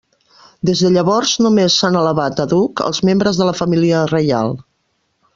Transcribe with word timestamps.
Des 0.67 0.79
de 0.85 0.89
llavors 0.93 1.33
només 1.45 1.75
s'han 1.81 1.97
elevat 1.99 2.41
a 2.43 2.47
duc 2.55 2.81
als 2.89 3.01
membres 3.11 3.41
de 3.41 3.47
la 3.49 3.53
família 3.63 4.01
reial. 4.13 4.51